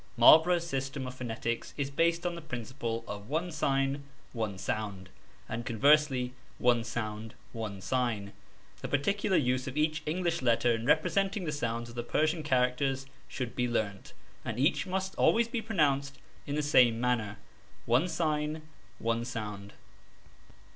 Marlborough's 0.17 0.65
system 0.65 1.05
of 1.05 1.13
phonetics 1.13 1.75
is 1.77 1.91
based 1.91 2.25
on 2.25 2.33
the 2.33 2.41
principle 2.41 3.03
of 3.07 3.29
one 3.29 3.51
sign, 3.51 4.03
one 4.33 4.57
sound, 4.57 5.09
and 5.47 5.63
conversely, 5.63 6.33
one 6.57 6.83
sound, 6.83 7.35
one 7.53 7.79
sign. 7.81 8.33
The 8.81 8.87
particular 8.87 9.37
use 9.37 9.67
of 9.67 9.77
each 9.77 10.01
English 10.07 10.41
letter 10.41 10.71
in 10.73 10.87
representing 10.87 11.43
the 11.45 11.51
sounds 11.51 11.87
of 11.87 11.93
the 11.93 12.01
Persian 12.01 12.41
characters 12.41 13.05
should 13.27 13.55
be 13.55 13.67
learnt, 13.67 14.13
and 14.43 14.59
each 14.59 14.87
must 14.87 15.13
always 15.17 15.47
be 15.47 15.61
pronounced 15.61 16.17
in 16.47 16.55
the 16.55 16.63
same 16.63 16.99
manner 16.99 17.37
(one 17.85 18.07
sign, 18.07 18.63
one 18.97 19.23
sound). 19.23 19.73